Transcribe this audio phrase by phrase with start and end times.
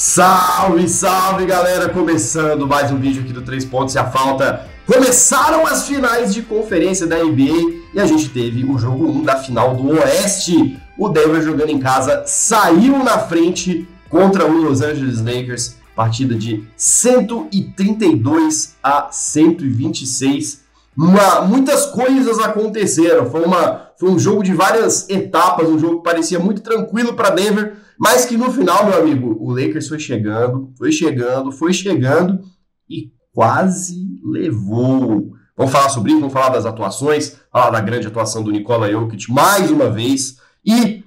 [0.00, 1.88] Salve, salve galera!
[1.88, 4.64] Começando mais um vídeo aqui do 3 Pontos e a Falta.
[4.86, 9.38] Começaram as finais de conferência da NBA e a gente teve o jogo 1 da
[9.38, 10.78] final do Oeste.
[10.96, 16.62] O Denver jogando em casa saiu na frente contra o Los Angeles Lakers, partida de
[16.76, 20.62] 132 a 126.
[20.96, 23.28] Uma, muitas coisas aconteceram.
[23.28, 27.30] Foi, uma, foi um jogo de várias etapas, um jogo que parecia muito tranquilo para
[27.30, 32.40] Denver, mas que no final, meu amigo, o Lakers foi chegando, foi chegando, foi chegando
[32.88, 35.32] e quase levou.
[35.56, 39.30] Vamos falar sobre isso, vamos falar das atuações, falar da grande atuação do Nikola Jokic
[39.32, 41.02] mais uma vez e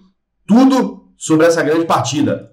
[0.45, 2.51] tudo sobre essa grande partida.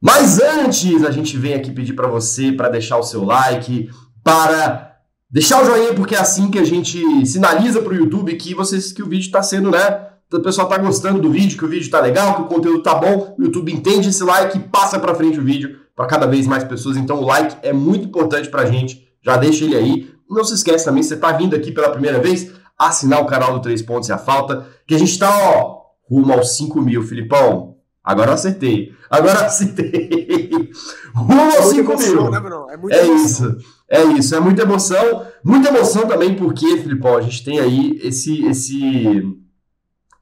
[0.00, 3.88] Mas antes, a gente vem aqui pedir para você para deixar o seu like,
[4.22, 4.94] para
[5.34, 8.92] Deixar o joinha porque é assim que a gente sinaliza para o YouTube que vocês
[8.92, 10.13] que o vídeo está sendo, né?
[10.34, 12.92] O pessoal está gostando do vídeo, que o vídeo está legal, que o conteúdo tá
[12.96, 13.36] bom.
[13.38, 16.64] O YouTube entende esse like e passa para frente o vídeo para cada vez mais
[16.64, 16.96] pessoas.
[16.96, 19.06] Então o like é muito importante para a gente.
[19.22, 20.10] Já deixa ele aí.
[20.28, 23.52] Não se esquece também, se você está vindo aqui pela primeira vez, assinar o canal
[23.52, 27.02] do Três Pontos e a Falta, que a gente está, ó, rumo aos 5 mil,
[27.02, 27.76] Filipão.
[28.02, 28.92] Agora eu acertei.
[29.08, 30.70] Agora eu acertei.
[31.14, 32.30] rumo aos 5 mil.
[32.30, 32.42] Né,
[32.90, 33.56] é, é isso.
[33.88, 35.24] É isso, é muita emoção.
[35.44, 39.22] Muita emoção também porque, Filipão, a gente tem aí esse, esse,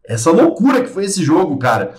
[0.04, 1.94] essa loucura que foi esse jogo, cara.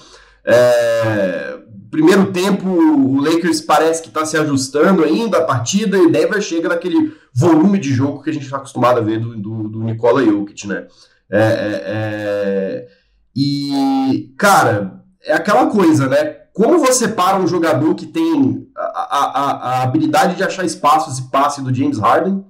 [0.46, 1.58] É,
[1.90, 6.70] primeiro tempo, o Lakers parece que está se ajustando ainda a partida e Denver chega
[6.70, 10.26] naquele volume de jogo que a gente está acostumado a ver do, do, do Nikola
[10.26, 10.88] Jokic, né?
[11.30, 12.88] É, é, é,
[13.36, 16.38] e, cara, é aquela coisa, né?
[16.54, 21.30] Como você para um jogador que tem a, a, a habilidade de achar espaços e
[21.30, 22.44] passe do James Harden,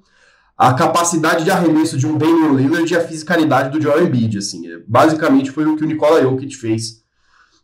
[0.63, 4.65] a capacidade de arremesso de um Damian Lillard e a fisicalidade do Joel Embiid, assim.
[4.71, 7.03] É, basicamente foi o que o Nikola Jokic fez.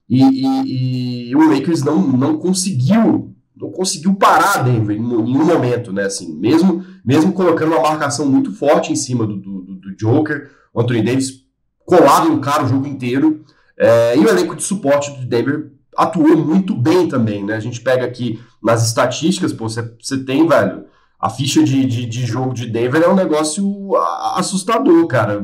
[0.10, 5.94] E, e, e, o Lakers não, não conseguiu não conseguiu parar Denver em nenhum momento,
[5.94, 6.04] né?
[6.04, 10.82] Assim, mesmo, mesmo colocando uma marcação muito forte em cima do, do, do Joker, o
[10.82, 11.46] Anthony Davis
[11.86, 13.46] colado no cara o jogo inteiro.
[13.78, 17.56] É, e o elenco de suporte do Denver atuou muito bem também, né?
[17.56, 20.86] A gente pega aqui nas estatísticas, pô, você, você tem, velho,
[21.20, 23.96] a ficha de, de, de, jogo de Denver é um negócio
[24.36, 25.44] assustador, cara.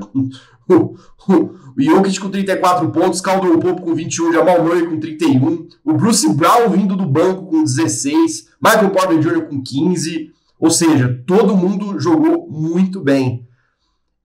[0.67, 0.95] O,
[1.77, 6.69] Jokic com 34 pontos, Caldwell Pope com 21, Jamal Murray com 31, o Bruce Brown
[6.69, 9.41] vindo do banco com 16, Michael Porter Jr.
[9.47, 13.45] com 15, ou seja, todo mundo jogou muito bem.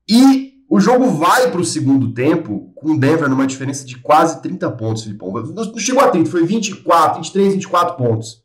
[0.08, 4.40] E o jogo vai para o segundo tempo com o Denver numa diferença de quase
[4.40, 5.32] 30 pontos, Filipão.
[5.32, 8.42] Não chegou a 30, foi 24, 23, 24 pontos.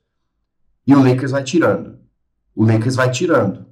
[0.88, 1.95] E o Lakers vai tirando.
[2.56, 3.66] O Lakers vai tirando.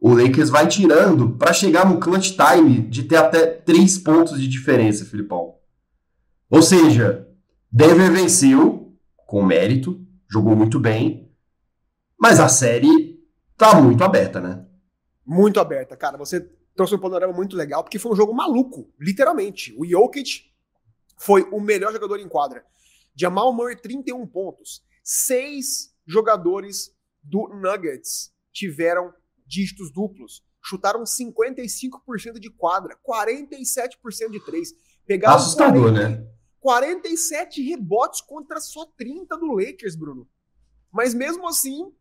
[0.00, 4.46] O Lakers vai tirando para chegar no clutch time de ter até 3 pontos de
[4.46, 5.56] diferença, Filipão.
[6.48, 7.28] Ou seja,
[7.70, 10.00] Denver venceu com mérito,
[10.30, 11.30] jogou muito bem,
[12.18, 13.20] mas a série
[13.56, 14.64] tá muito aberta, né?
[15.26, 16.16] Muito aberta, cara.
[16.16, 16.40] Você
[16.74, 19.74] trouxe um panorama muito legal, porque foi um jogo maluco, literalmente.
[19.76, 20.44] O Jokic
[21.18, 22.64] foi o melhor jogador em quadra.
[23.14, 24.82] Jamal Murray, 31 pontos.
[25.02, 26.92] Seis jogadores
[27.28, 29.12] do Nuggets tiveram
[29.46, 30.42] dígitos duplos.
[30.62, 34.72] Chutaram 55% de quadra, 47% de três.
[35.06, 36.30] Pegaram Assustador, 40, né?
[36.60, 40.28] 47 rebotes contra só 30 do Lakers, Bruno.
[40.90, 41.92] Mas mesmo assim,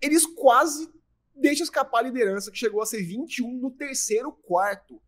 [0.00, 0.90] eles quase
[1.34, 5.00] deixa escapar a liderança, que chegou a ser 21 no terceiro quarto.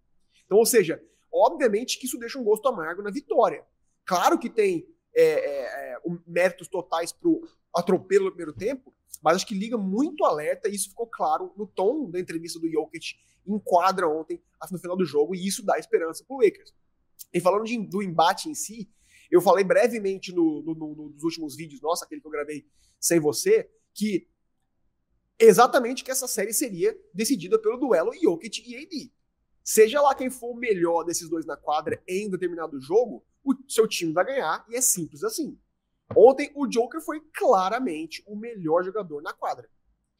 [0.44, 3.64] Então, ou seja, obviamente que isso deixa um gosto amargo na vitória.
[4.04, 9.36] Claro que tem é, é, é méritos totais para o atropelo no primeiro tempo, mas
[9.36, 13.16] acho que liga muito alerta, e isso ficou claro no tom da entrevista do Jokic
[13.46, 16.74] em quadra ontem, no final do jogo, e isso dá esperança para o Lakers.
[17.32, 18.90] E falando de, do embate em si,
[19.30, 22.66] eu falei brevemente no, no, no, nos últimos vídeos, nossa, aquele que eu gravei
[23.00, 24.28] sem você, que
[25.38, 29.12] exatamente que essa série seria decidida pelo duelo Jokic e AD.
[29.62, 33.86] Seja lá quem for o melhor desses dois na quadra em determinado jogo, o seu
[33.86, 35.58] time vai ganhar e é simples assim.
[36.16, 39.68] Ontem o Joker foi claramente o melhor jogador na quadra.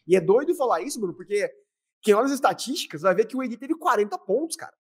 [0.07, 1.51] E é doido falar isso, Bruno, porque
[2.03, 4.77] quem olha as estatísticas vai ver que o AD teve 40 pontos, cara.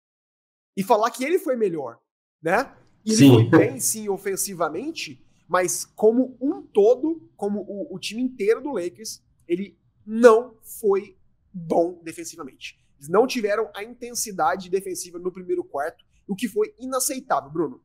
[0.76, 1.99] E falar que ele foi melhor,
[2.43, 2.75] né?
[3.05, 3.31] E ele sim.
[3.31, 9.22] foi bem, sim, ofensivamente, mas como um todo, como o, o time inteiro do Lakers,
[9.46, 11.16] ele não foi
[11.52, 12.78] bom defensivamente.
[12.99, 17.82] Eles não tiveram a intensidade defensiva no primeiro quarto, o que foi inaceitável, Bruno.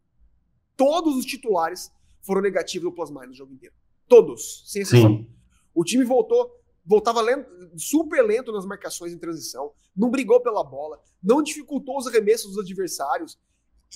[0.75, 1.91] Todos os titulares
[2.23, 3.75] foram negativos no plus-minus no jogo inteiro.
[4.07, 5.17] Todos, sem exceção.
[5.17, 5.29] Sim.
[5.73, 6.51] O time voltou,
[6.85, 12.07] voltava lento, super lento nas marcações em transição, não brigou pela bola, não dificultou os
[12.07, 13.39] arremessos dos adversários.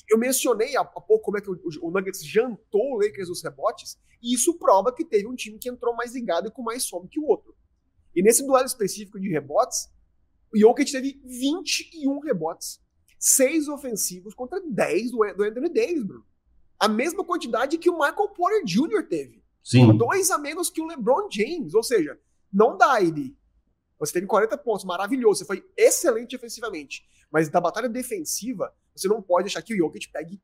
[0.09, 3.97] eu mencionei há pouco como é que o, o, Nuggets jantou o Lakers nos rebotes,
[4.21, 7.07] e isso prova que teve um time que entrou mais ligado e com mais fome
[7.07, 7.56] que o outro.
[8.15, 9.89] E nesse duelo específico de rebotes,
[10.53, 12.79] o Jokic teve 21 rebotes,
[13.19, 16.25] 6 ofensivos contra 10 do, do Anthony Davis, Bruno.
[16.79, 19.03] A mesma quantidade que o Michael Porter Jr.
[19.07, 19.44] teve.
[19.63, 19.97] Sim.
[19.97, 21.74] Dois a menos que o LeBron James.
[21.74, 22.19] Ou seja,
[22.51, 23.38] não dá, ele.
[24.00, 25.39] Você teve 40 pontos, maravilhoso.
[25.39, 27.03] Você foi excelente ofensivamente.
[27.31, 30.41] Mas da batalha defensiva, você não pode deixar que o Jokic pegue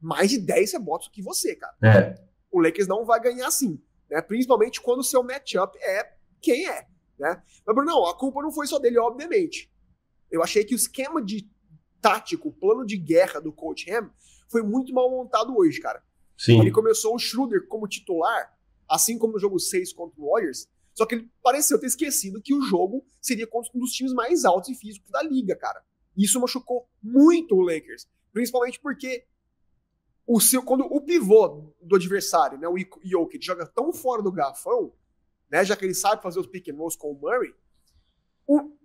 [0.00, 1.74] mais de 10 rebotes que você, cara.
[1.82, 2.22] É.
[2.50, 3.80] O Lakers não vai ganhar assim.
[4.10, 4.20] Né?
[4.20, 6.86] Principalmente quando o seu matchup é quem é.
[7.18, 7.42] Né?
[7.66, 9.72] Mas, Bruno, a culpa não foi só dele, obviamente.
[10.30, 11.48] Eu achei que o esquema de
[12.00, 14.10] tático, o plano de guerra do Coach Ham
[14.48, 16.02] foi muito mal montado hoje, cara.
[16.36, 16.60] Sim.
[16.60, 18.56] Ele começou o Schroeder como titular,
[18.88, 22.54] assim como no jogo 6 contra o Warriors, só que ele pareceu ter esquecido que
[22.54, 25.82] o jogo seria contra um dos times mais altos e físicos da liga, cara.
[26.16, 29.26] Isso machucou muito o Lakers, principalmente porque
[30.26, 34.92] o seu, quando o pivô do adversário, né, o Jokic, joga tão fora do garrafão,
[35.50, 37.54] né, já que ele sabe fazer os pick and rolls com o Murray,
[38.46, 38.75] o,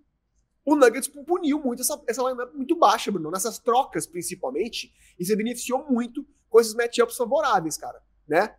[0.63, 5.36] o Nuggets puniu muito essa, essa lineup muito baixa, Bruno, nessas trocas principalmente, e se
[5.36, 8.56] beneficiou muito com esses matchups favoráveis, cara, né?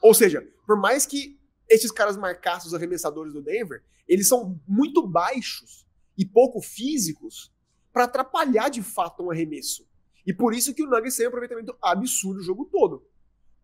[0.00, 1.38] Ou seja, por mais que
[1.68, 5.86] esses caras marcassem os arremessadores do Denver, eles são muito baixos
[6.16, 7.52] e pouco físicos
[7.92, 9.88] para atrapalhar de fato um arremesso.
[10.26, 13.06] E por isso que o Nuggets tem um aproveitamento absurdo o jogo todo.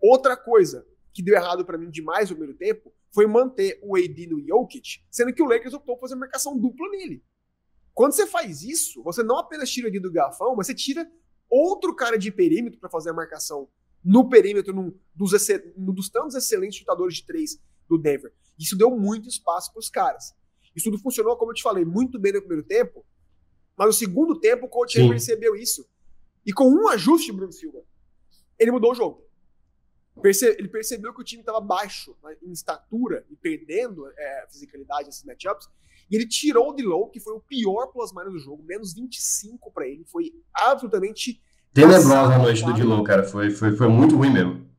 [0.00, 4.26] Outra coisa que deu errado para mim demais no primeiro tempo foi manter o AD
[4.26, 7.22] no Jokic, sendo que o Lakers optou por fazer marcação dupla nele.
[7.94, 11.10] Quando você faz isso, você não apenas tira ele do garrafão, mas você tira
[11.48, 13.68] outro cara de perímetro para fazer a marcação
[14.02, 15.32] no perímetro num dos,
[15.76, 18.32] num dos tantos excelentes chutadores de três do Denver.
[18.58, 20.34] Isso deu muito espaço para os caras.
[20.74, 23.04] Isso tudo funcionou, como eu te falei, muito bem no primeiro tempo,
[23.76, 25.86] mas no segundo tempo o coach percebeu isso.
[26.44, 27.84] E com um ajuste, Bruno Silva,
[28.58, 29.24] ele mudou o jogo.
[30.20, 35.06] Perce ele percebeu que o time estava baixo né, em estatura e perdendo é, fisicalidade
[35.06, 35.68] nesses matchups.
[36.12, 39.88] E ele tirou o Dilow, que foi o pior plus-minus do jogo, menos 25 para
[39.88, 40.04] ele.
[40.04, 41.42] Foi absolutamente.
[41.72, 43.24] Tenebrosa a noite do Dilow, cara.
[43.24, 44.70] Foi, foi, foi muito ruim mesmo.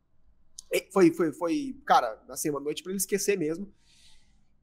[0.91, 3.67] Foi, foi, foi, cara, assim, uma noite para ele esquecer mesmo.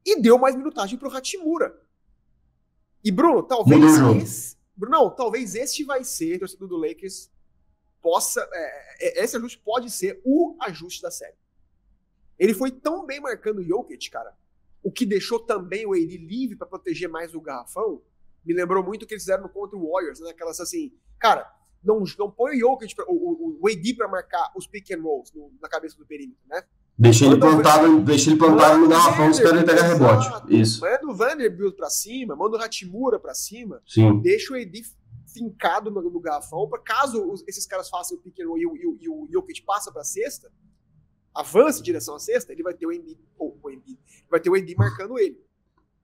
[0.05, 1.77] E deu mais minutagem pro Hachimura.
[3.03, 3.83] E Bruno, talvez
[4.23, 7.29] esse, Bruno, talvez este vai ser, torcedor do Lakers,
[8.01, 8.47] possa.
[8.53, 11.35] É, é, esse ajuste pode ser o ajuste da série.
[12.39, 14.33] Ele foi tão bem marcando o Jokic, cara,
[14.83, 18.01] o que deixou também o AD livre para proteger mais o garrafão.
[18.43, 20.31] Me lembrou muito o que eles fizeram contra o Warriors, né?
[20.31, 21.47] Aquelas assim, cara,
[21.83, 25.01] não, não põe o Jokic, pra, o, o, o AD para marcar os pick and
[25.01, 26.63] rolls no, na cabeça do perímetro, né?
[26.97, 30.27] Deixa ele plantado, deixa ele plantado no garrafão esperando ele pegar rebote.
[30.49, 30.81] Isso.
[30.81, 33.81] Manda o Vanderbilt pra cima, manda o Hatimura pra cima.
[33.87, 34.21] Sim.
[34.21, 34.83] Deixa o AD
[35.33, 38.65] fincado no, no garrafão, para caso os, esses caras façam o pick and roll e
[38.65, 40.51] o, e, e o Jokic passa pra cesta,
[41.33, 43.99] avance em direção à cesta, ele vai ter o Embiid, ou o Embiid,
[44.29, 45.43] vai ter o Embiid marcando ele,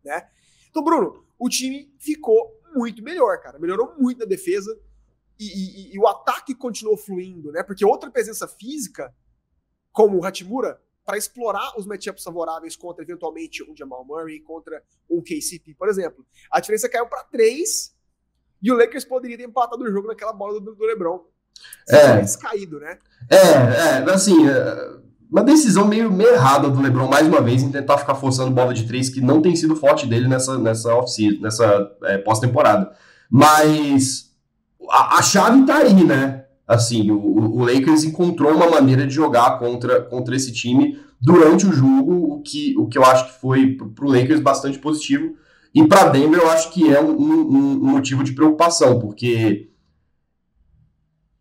[0.03, 0.29] né?
[0.69, 3.59] Então, Bruno, o time ficou muito melhor, cara.
[3.59, 4.77] Melhorou muito na defesa
[5.39, 7.63] e, e, e o ataque continuou fluindo, né?
[7.63, 9.13] Porque outra presença física,
[9.91, 15.21] como o Hatimura, para explorar os matchups favoráveis contra eventualmente um Jamal Murray, contra um
[15.21, 16.25] KCP, por exemplo.
[16.51, 17.95] A diferença caiu para três
[18.61, 21.25] e o Lakers poderia ter empatado o jogo naquela bola do, do LeBron.
[21.85, 22.41] Se é.
[22.41, 22.99] caído, né?
[23.29, 24.99] É, é, assim, é,
[25.29, 28.73] uma decisão meio, meio errada do LeBron, mais uma vez, em tentar ficar forçando bola
[28.73, 30.89] de três, que não tem sido forte dele nessa, nessa
[31.41, 32.91] nessa é, pós-temporada.
[33.29, 34.31] Mas
[34.89, 36.45] a, a, chave tá aí, né?
[36.65, 41.73] Assim, o, o, Lakers encontrou uma maneira de jogar contra, contra esse time durante o
[41.73, 45.35] jogo, o que, o que eu acho que foi para o Lakers bastante positivo.
[45.73, 49.69] E para Denver eu acho que é um, um, um motivo de preocupação, porque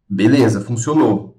[0.08, 1.35] beleza, funcionou.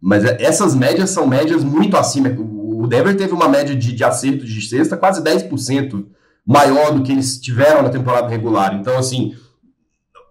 [0.00, 2.34] Mas é, essas médias são médias muito acima.
[2.38, 6.06] O Denver teve uma média de, de acerto de sexta quase 10%
[6.46, 8.74] maior do que eles tiveram na temporada regular.
[8.74, 9.34] Então, assim,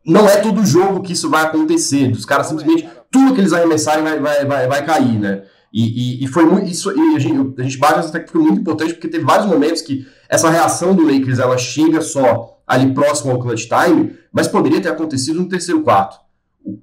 [0.06, 2.12] não é todo jogo que isso vai acontecer.
[2.12, 5.44] Os caras simplesmente, tudo que eles arremessarem vai, vai, vai, vai cair, né?
[5.72, 6.68] E, e, e foi muito.
[6.68, 9.46] Isso, e a gente, a gente bate essa que foi muito importante, porque teve vários
[9.46, 14.48] momentos que essa reação do Lakers ela chega só ali próximo ao clutch time, mas
[14.48, 16.20] poderia ter acontecido no terceiro quarto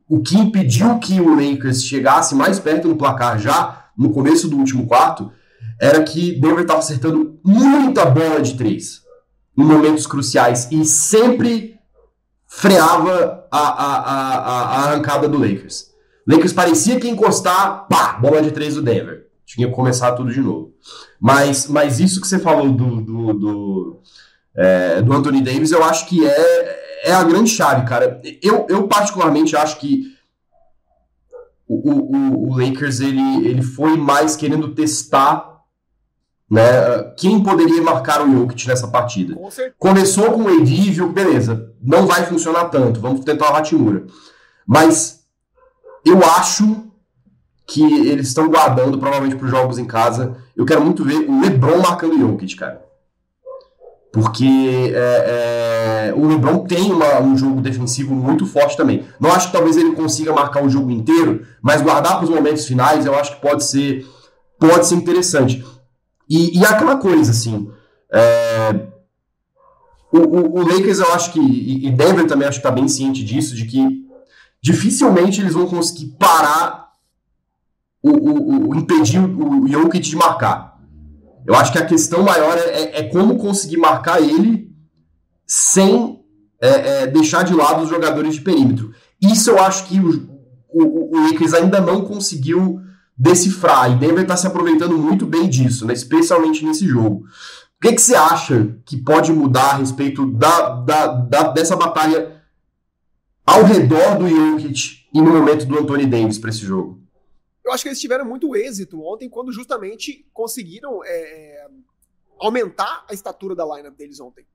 [0.09, 4.57] o que impediu que o Lakers chegasse mais perto no placar já no começo do
[4.57, 5.31] último quarto
[5.81, 9.03] era que Denver estava acertando muita bola de três
[9.57, 11.79] em momentos cruciais e sempre
[12.47, 15.91] freava a, a, a, a arrancada do Lakers.
[16.27, 19.27] Lakers parecia que encostar, pá, bola de três do Denver.
[19.45, 20.75] Tinha que começar tudo de novo.
[21.21, 24.01] Mas, mas isso que você falou do, do, do,
[24.57, 28.21] é, do Anthony Davis, eu acho que é, é a grande chave, cara.
[28.43, 30.15] Eu, eu particularmente acho que
[31.69, 35.57] o, o, o Lakers ele, ele foi mais querendo testar
[36.49, 36.63] né,
[37.17, 39.35] quem poderia marcar o Jokic nessa partida.
[39.35, 39.51] Com.
[39.79, 44.07] Começou com o AD e viu, beleza, não vai funcionar tanto, vamos tentar uma Hatimura.
[44.67, 45.25] Mas
[46.05, 46.85] eu acho
[47.67, 50.37] que eles estão guardando provavelmente para os jogos em casa.
[50.55, 52.86] Eu quero muito ver o LeBron marcando o Jokic, cara.
[54.17, 59.05] Porque é, é, o LeBron tem uma, um jogo defensivo muito forte também.
[59.21, 62.65] Não acho que talvez ele consiga marcar o jogo inteiro, mas guardar para os momentos
[62.65, 64.07] finais eu acho que pode ser,
[64.59, 65.63] pode ser interessante.
[66.27, 67.71] E, e aquela coisa, assim.
[68.11, 68.87] É,
[70.11, 71.39] o, o, o, Lakers, eu acho que.
[71.39, 74.07] E Denver também acho que está bem ciente disso, de que
[74.63, 76.93] dificilmente eles vão conseguir parar
[78.03, 80.76] o, o, o impedir o, Jokic de marcar.
[81.47, 84.75] Eu acho que a questão maior é, é como conseguir marcar ele
[85.47, 86.21] sem
[86.61, 86.69] é,
[87.03, 88.93] é, deixar de lado os jogadores de perímetro.
[89.23, 90.29] Isso eu acho que o,
[90.69, 92.81] o, o Lakers ainda não conseguiu
[93.17, 93.93] decifrar.
[93.93, 95.95] E Denver está se aproveitando muito bem disso, né?
[95.95, 97.25] especialmente nesse jogo.
[97.77, 102.43] O que, que você acha que pode mudar a respeito da, da, da, dessa batalha
[103.47, 107.06] ao redor do Jokic e no momento do Anthony Davis para esse jogo?
[107.67, 111.69] Eu acho que eles tiveram muito êxito ontem quando justamente conseguiram é, é
[112.39, 114.47] aumentar a estatura da lineup deles ontem.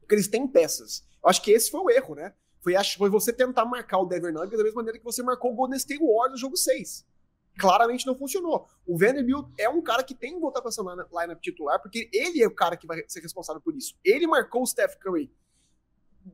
[0.00, 1.04] Porque eles têm peças.
[1.22, 2.32] Eu acho que esse foi o erro, né?
[2.62, 5.54] Foi, foi você tentar marcar o Denver Nuggets da mesma maneira que você marcou o
[5.54, 7.04] Golden State Warriors no jogo 6
[7.58, 8.68] claramente não funcionou.
[8.86, 12.42] O Vanderbilt é um cara que tem que voltar para essa lineup titular, porque ele
[12.42, 13.94] é o cara que vai ser responsável por isso.
[14.04, 15.32] Ele marcou o Steph Curry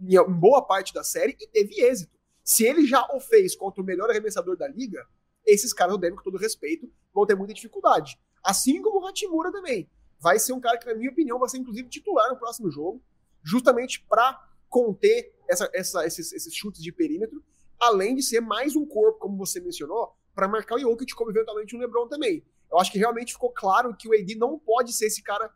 [0.02, 2.12] em boa parte da série e teve êxito.
[2.42, 5.06] Se ele já o fez contra o melhor arremessador da liga,
[5.46, 8.18] esses caras, eu devo com todo respeito, vão ter muita dificuldade.
[8.42, 9.88] Assim como o Hachimura também.
[10.18, 13.02] Vai ser um cara que, na minha opinião, vai ser inclusive titular no próximo jogo,
[13.42, 17.42] justamente para conter essa, essa, esses, esses chutes de perímetro,
[17.78, 21.74] além de ser mais um corpo, como você mencionou, para marcar o Jokic como eventualmente
[21.74, 22.44] o LeBron também.
[22.70, 25.52] Eu acho que realmente ficou claro que o AD não pode ser esse cara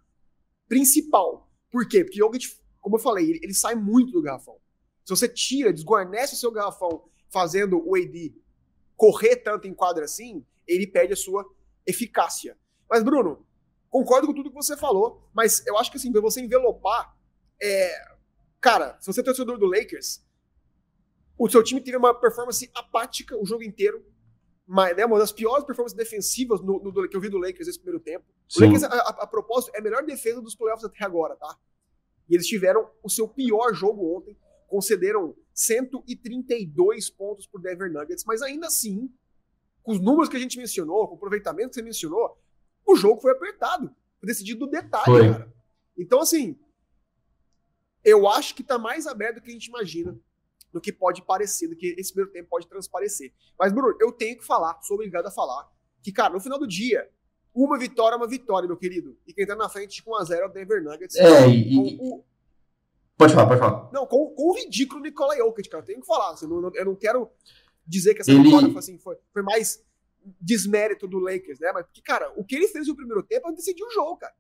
[0.69, 1.51] principal.
[1.71, 2.05] Por quê?
[2.05, 4.59] Porque o Jokic, como eu falei, ele, ele sai muito do garrafão.
[5.05, 8.35] Se você tira, desguarnece o seu garrafão fazendo o AD
[8.97, 11.45] correr tanto em quadra assim, ele perde a sua
[11.87, 12.57] eficácia.
[12.89, 13.47] Mas, Bruno,
[13.91, 17.17] concordo com tudo que você falou, mas eu acho que assim, pra você envelopar,
[17.61, 17.95] é...
[18.61, 20.25] cara, se você é torcedor do Lakers,
[21.39, 24.05] o seu time teve uma performance apática o jogo inteiro,
[24.67, 27.79] mas, né, uma das piores performances defensivas no, no, que eu vi do Lakers nesse
[27.79, 28.25] primeiro tempo.
[28.49, 28.61] Sim.
[28.61, 31.57] O Lakers, a, a, a, propósito, é a melhor defesa dos playoffs até agora, tá?
[32.29, 34.37] E eles tiveram o seu pior jogo ontem,
[34.67, 39.11] concederam 132 pontos por Denver Nuggets, mas ainda assim,
[39.83, 42.39] com os números que a gente mencionou, com o aproveitamento que você mencionou,
[42.87, 45.33] o jogo foi apertado, foi decidido no detalhe, foi.
[45.33, 45.53] cara.
[45.97, 46.59] Então, assim,
[48.05, 50.19] eu acho que tá mais aberto do que a gente imagina
[50.73, 53.33] do que pode parecer, do que esse primeiro tempo pode transparecer.
[53.59, 55.67] Mas, Bruno, eu tenho que falar, sou obrigado a falar,
[56.03, 57.09] que, cara, no final do dia,
[57.55, 59.19] uma vitória é uma vitória, meu querido.
[59.27, 61.17] E quem tá na frente com 1x0 é o Denver Nuggets.
[61.17, 61.97] É, e...
[61.99, 62.23] O...
[63.17, 63.91] Pode falar, pode falar.
[63.93, 65.83] Não, com, com o ridículo Nikola Jokic, cara.
[65.83, 66.33] Eu tenho que falar.
[66.33, 67.31] Assim, não, eu não quero
[67.87, 68.43] dizer que essa ele...
[68.43, 69.83] vitória foi, assim, foi, foi mais
[70.41, 71.71] desmérito do Lakers, né?
[71.73, 74.35] Mas porque, cara, o que ele fez no primeiro tempo é decidir o jogo, cara.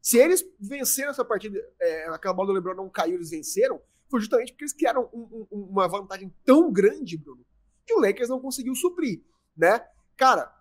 [0.00, 4.20] Se eles venceram essa partida, é, aquela bola do LeBron não caiu, eles venceram, foi
[4.20, 7.44] justamente porque eles criaram um, um, uma vantagem tão grande, Bruno,
[7.84, 9.22] que o Lakers não conseguiu suprir,
[9.56, 9.84] né?
[10.16, 10.54] Cara,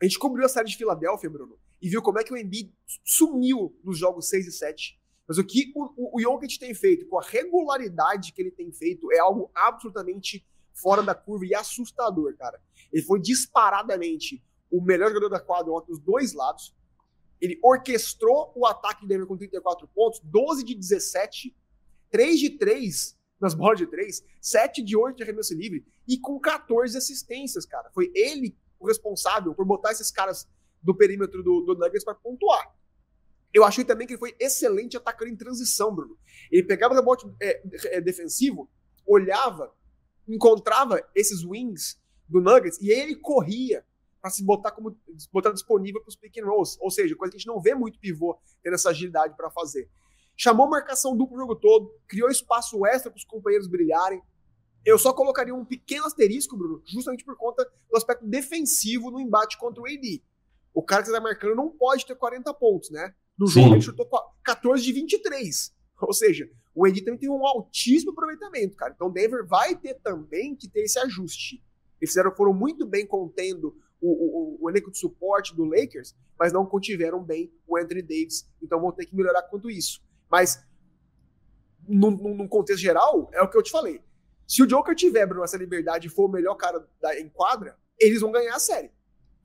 [0.00, 2.72] a gente cobriu a série de Filadélfia, Bruno, e viu como é que o Embiid
[3.04, 4.97] sumiu nos jogos 6 e 7.
[5.28, 8.72] Mas o que o, o, o Jokic tem feito, com a regularidade que ele tem
[8.72, 12.58] feito, é algo absolutamente fora da curva e assustador, cara.
[12.90, 16.74] Ele foi disparadamente o melhor jogador da quadra dos dois lados.
[17.40, 21.54] Ele orquestrou o ataque Denver com 34 pontos, 12 de 17
[22.10, 26.40] 3 de 3 nas bolas de 3, 7 de 8 de arremesso livre e com
[26.40, 27.90] 14 assistências, cara.
[27.92, 30.48] Foi ele o responsável por botar esses caras
[30.82, 32.74] do perímetro do, do Nuggets para pontuar.
[33.52, 36.18] Eu achei também que ele foi excelente atacando em transição, Bruno.
[36.50, 37.62] Ele pegava o rebote é,
[37.96, 38.70] é, defensivo,
[39.06, 39.74] olhava,
[40.26, 43.84] encontrava esses wings do Nuggets e ele corria
[44.20, 44.98] para se botar como
[45.32, 47.74] botar disponível para os pick and rolls, ou seja, coisa que a gente não vê
[47.74, 49.88] muito pivô tendo essa agilidade para fazer
[50.38, 54.22] chamou marcação dupla o jogo todo, criou espaço extra para os companheiros brilharem.
[54.84, 59.58] Eu só colocaria um pequeno asterisco, Bruno, justamente por conta do aspecto defensivo no embate
[59.58, 60.22] contra o AD.
[60.72, 63.12] O cara que está marcando não pode ter 40 pontos, né?
[63.38, 63.62] No Sim.
[63.62, 64.08] jogo ele chutou
[64.42, 65.74] 14 de 23.
[66.00, 68.92] Ou seja, o AD também tem um altíssimo aproveitamento, cara.
[68.94, 71.62] Então Denver vai ter também que ter esse ajuste.
[72.00, 76.52] Eles fizeram, foram muito bem contendo o, o, o, elenco de suporte do Lakers, mas
[76.52, 78.48] não contiveram bem o Anthony Davis.
[78.62, 80.00] Então vão ter que melhorar quanto isso.
[80.30, 80.62] Mas,
[81.86, 84.00] num, num, contexto geral, é o que eu te falei.
[84.46, 87.76] Se o Joker tiver, Bruno, essa liberdade e for o melhor cara da, em quadra,
[87.98, 88.90] eles vão ganhar a série.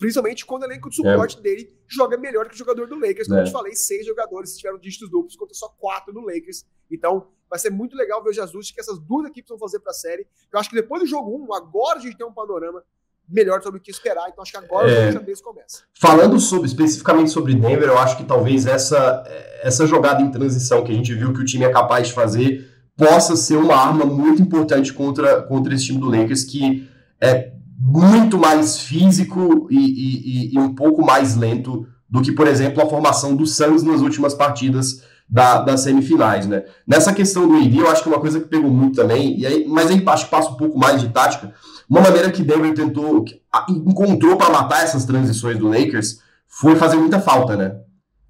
[0.04, 1.42] Principalmente quando o elenco de suporte é.
[1.42, 3.26] dele joga melhor que o jogador do Lakers.
[3.26, 3.44] Como é.
[3.44, 6.66] eu te falei, seis jogadores tiveram dígitos duplos contra só quatro do Lakers.
[6.92, 9.92] Então, vai ser muito legal ver os ajustes que essas duas equipes vão fazer para
[9.92, 10.28] a série.
[10.52, 12.84] Eu acho que depois do jogo 1, um, agora a gente tem um panorama
[13.30, 14.28] melhor sobre o que esperar.
[14.28, 15.84] Então, acho que agora é, o xadrez começa.
[15.94, 19.24] Falando sobre, especificamente sobre Denver, eu acho que talvez essa,
[19.62, 22.70] essa jogada em transição que a gente viu que o time é capaz de fazer
[22.98, 26.90] possa ser uma arma muito importante contra, contra esse time do Lakers, que
[27.22, 27.53] é
[27.86, 32.90] muito mais físico e, e, e, um pouco mais lento do que, por exemplo, a
[32.90, 36.64] formação do Suns nas últimas partidas da, das semifinais, né?
[36.88, 39.68] Nessa questão do AD, eu acho que uma coisa que pegou muito também, e aí,
[39.68, 41.54] mas aí que passa um pouco mais de tática,
[41.90, 43.26] uma maneira que Denver tentou,
[43.68, 47.76] encontrou para matar essas transições do Lakers foi fazer muita falta, né?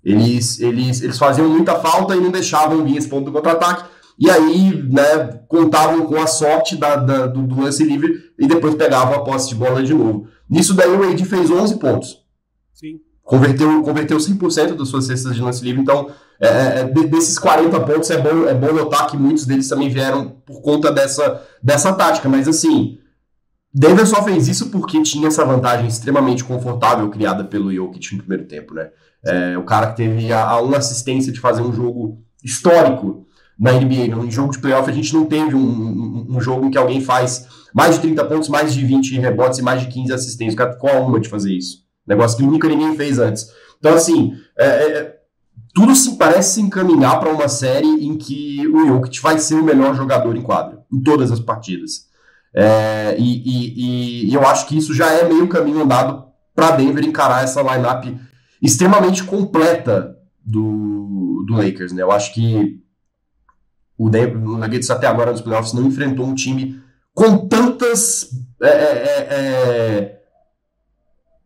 [0.03, 3.85] Eles, eles, eles faziam muita falta e não deixavam vir esse ponto do contra-ataque.
[4.17, 8.75] E aí, né, contavam com a sorte da, da do, do, lance livre e depois
[8.75, 10.27] pegavam a posse de bola de novo.
[10.49, 12.23] Nisso daí o AD fez 11 pontos.
[12.73, 12.99] Sim.
[13.23, 17.79] Converteu, converteu 100% das suas cestas de lance livre, então é, é, é desses 40
[17.79, 21.93] pontos é bom, é bom notar que muitos deles também vieram por conta dessa, dessa
[21.93, 22.99] tática, mas assim,
[23.73, 28.45] Denver só fez isso porque tinha essa vantagem extremamente confortável criada pelo Jokic no primeiro
[28.45, 28.91] tempo, né?
[29.25, 33.25] É, o cara que teve a, a uma assistência de fazer um jogo histórico
[33.59, 34.15] na NBA.
[34.15, 37.01] No jogo de playoff, a gente não teve um, um, um, jogo em que alguém
[37.01, 40.53] faz mais de 30 pontos, mais de 20 rebotes e mais de 15 assistências.
[40.53, 41.83] O cara ficou a uma de fazer isso.
[42.05, 43.47] Negócio que nunca ninguém fez antes.
[43.79, 45.15] Então, assim, é, é,
[45.73, 49.63] tudo se parece se encaminhar para uma série em que o Jokic vai ser o
[49.63, 52.07] melhor jogador em quadro, em todas as partidas.
[52.55, 57.03] É, e, e, e, eu acho que isso já é meio caminho andado para Denver
[57.03, 58.05] encarar essa lineup
[58.61, 61.91] extremamente completa do, do Lakers.
[61.91, 62.03] Né?
[62.03, 62.82] Eu acho que
[63.97, 66.81] o, Nuggets até agora nos playoffs não enfrentou um time
[67.13, 68.29] com tantas
[68.61, 70.19] é, é, é, é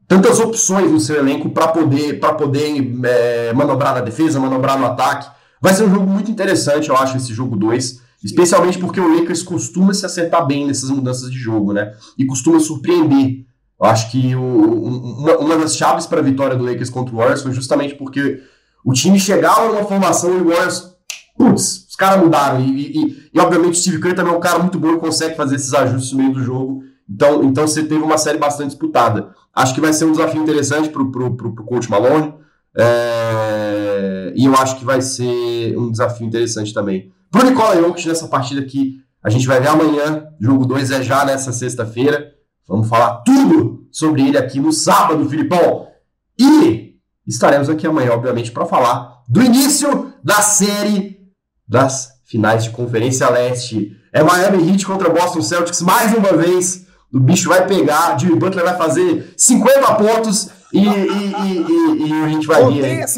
[0.07, 4.85] tantas opções no seu elenco para poder para poder é, manobrar na defesa, manobrar no
[4.85, 5.29] ataque.
[5.61, 8.07] Vai ser um jogo muito interessante, eu acho, esse jogo 2.
[8.23, 11.93] Especialmente porque o Lakers costuma se acertar bem nessas mudanças de jogo, né?
[12.17, 13.45] E costuma surpreender.
[13.79, 17.17] Eu acho que o, uma, uma, das chaves para a vitória do Lakers contra o
[17.17, 18.41] Warriors foi justamente porque
[18.83, 20.95] o time chegava numa formação e o Warriors,
[21.37, 22.61] putz, caras mudaram.
[22.61, 25.35] E, e, e, obviamente o Steve Kerr também é um cara muito bom e consegue
[25.35, 26.83] fazer esses ajustes no meio do jogo.
[27.09, 29.31] Então, então você teve uma série bastante disputada.
[29.53, 32.33] Acho que vai ser um desafio interessante para o coach Malone.
[32.77, 38.27] É, e eu acho que vai ser um desafio interessante também Pro Nicola Jokic nessa
[38.27, 40.27] partida que a gente vai ver amanhã.
[40.39, 42.33] Jogo 2 é já nessa sexta-feira.
[42.67, 45.87] Vamos falar tudo sobre ele aqui no sábado, Filipão.
[46.39, 51.16] E estaremos aqui amanhã, obviamente, para falar do início da série
[51.67, 53.95] das finais de Conferência Leste.
[54.13, 56.85] É Miami Heat contra Boston Celtics mais uma vez.
[57.13, 62.27] O bicho vai pegar, Jimmy Butler vai fazer 50 pontos e, e, e, e, a
[62.27, 62.61] gente vai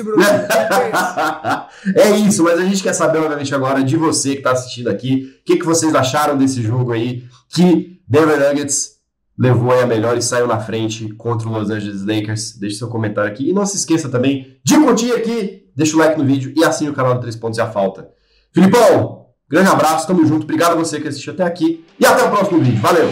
[0.04, 0.22] Bruno,
[1.96, 5.36] é isso, mas a gente quer saber, obviamente, agora de você que está assistindo aqui.
[5.42, 7.24] O que, que vocês acharam desse jogo aí?
[7.50, 9.00] Que Denver Nuggets
[9.38, 12.56] levou a melhor e saiu na frente contra o Los Angeles Lakers.
[12.58, 13.50] Deixe seu comentário aqui.
[13.50, 16.92] E não se esqueça também de curtir aqui, deixa o like no vídeo e assine
[16.92, 18.10] o canal do 3 Pontos e a Falta.
[18.54, 20.44] Filipão, grande abraço, tamo junto.
[20.44, 22.82] Obrigado a você que assistiu até aqui e até o próximo vídeo.
[22.82, 23.10] Valeu!